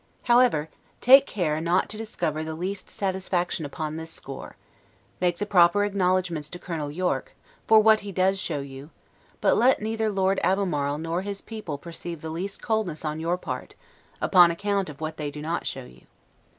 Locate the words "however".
0.23-0.67